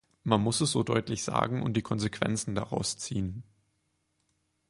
Man 0.23 0.41
muss 0.41 0.61
es 0.61 0.71
so 0.71 0.81
deutlich 0.81 1.21
sagen 1.23 1.61
und 1.61 1.75
die 1.77 1.83
Konsequenzen 1.83 2.55
daraus 2.55 2.97
ziehen. 2.97 3.43